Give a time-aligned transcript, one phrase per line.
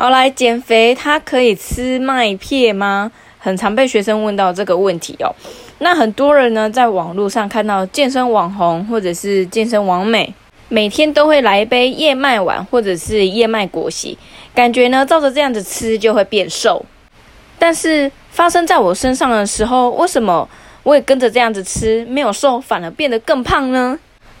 [0.00, 3.10] 好，来减肥，它可以吃麦片吗？
[3.36, 5.34] 很常被学生问到这个问题哦。
[5.78, 10.32] 那很多人呢，在网络上看到健身网红或者是健身网美，
[10.68, 14.16] 每天都会来一杯燕麦碗或者是燕麦果昔，
[14.54, 16.86] 感觉呢，照着这样子吃就会变瘦。
[17.58, 20.48] 但是发生在我身上的时候，为什么
[20.84, 23.98] 我也跟着这样子吃，没有瘦，反而变得更胖呢？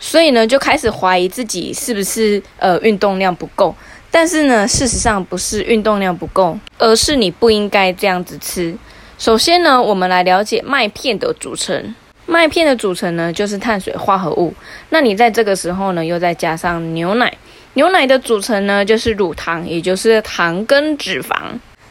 [0.00, 3.72] 所以呢，就开始怀疑自己是不是呃运动量不够。
[4.10, 8.74] 但是呢，事实上不是运动量不够，而是你不应该这样子吃。
[9.18, 11.94] 首先呢，我们来了解麦片的组成。
[12.26, 14.52] 麦片的组成呢，就是碳水化合物。
[14.88, 17.32] 那你在这个时候呢，又再加上牛奶。
[17.74, 21.36] 牛奶的组成呢，就是乳糖，也就是糖跟脂肪，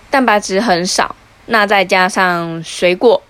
[0.09, 1.15] 蛋白质很少。
[1.45, 3.21] 那再加上水果。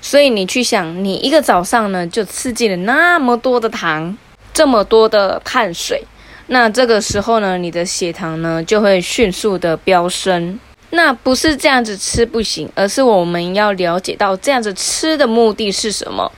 [0.00, 4.16] 所以你去想，你一个早上呢，就吃进了那么多的糖，
[4.58, 6.02] 这么多的碳水，
[6.48, 10.58] 那这个时候呢，你的血糖呢就会迅速的飙升。
[10.90, 16.32] 那不是这样子吃不行，而是我们要了解到这样子吃的目的是什么。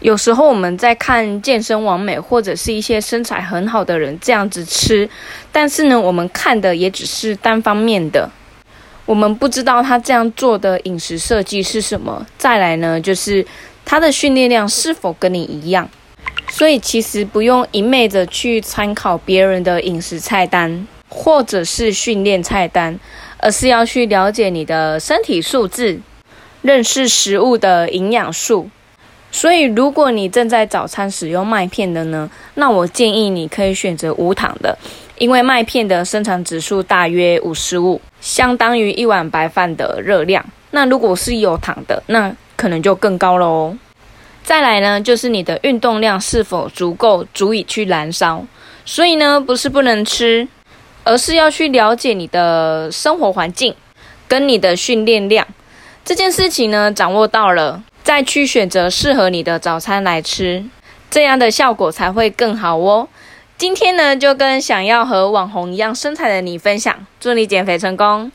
[0.00, 5.08] 有时候我们在看健身完美或者是一些身材很好的人这样子吃，
[5.50, 8.30] 但是呢，我们看的也只是单方面的。
[9.06, 12.26] 我们不知道他这样做的饮食设计是什么。
[12.36, 13.46] 再来呢，就是
[13.86, 15.88] 他的训练量是否跟你一样。
[16.62, 22.96] 所以其实不用一昧的去参考别人的饮食菜单或者是训练菜单，
[23.38, 26.00] 而是要去了解你的身体素质，
[26.60, 28.70] 认识食物的营养素。
[29.32, 34.78] 所以如果你正在早餐使用麦片的呢，那我建议你可以选择无糖的。
[35.18, 40.44] 因为麦片的生产指数大约五十五，相当于一碗白饭的热量。
[40.70, 43.76] 那如果是有糖的，那可能就更高了哦。
[44.44, 48.44] 再来呢，就是你的运动量是否足够，足以去燃烧。
[48.84, 50.46] 所以呢，不是不能吃，
[51.04, 53.74] 而是要去了解你的生活环境
[54.26, 55.46] 跟你的训练量
[56.04, 60.64] 这件事情呢，掌握到了，再去选择适合你的早餐来吃，
[61.08, 63.08] 这样的效果才会更好哦。
[63.56, 68.32] 今天呢，就跟想要和网红一样身材的你分享，祝你减肥成功。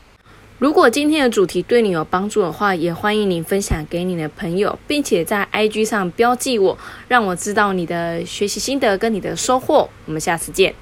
[0.58, 6.76] 如果今天的主题对你有帮助的话，也欢迎你分享给你的朋友，并且在 IG 上标记我，
[7.06, 9.88] 让我知道你的学习心得跟你的收获。
[10.06, 10.74] 我们下次见。